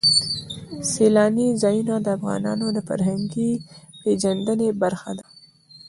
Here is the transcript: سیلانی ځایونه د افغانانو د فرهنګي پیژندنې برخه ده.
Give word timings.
سیلانی 0.91 1.47
ځایونه 1.61 1.95
د 2.01 2.07
افغانانو 2.17 2.65
د 2.73 2.79
فرهنګي 2.87 3.51
پیژندنې 4.01 4.69
برخه 4.81 5.11
ده. 5.19 5.25